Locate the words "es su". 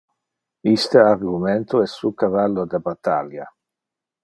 1.83-2.15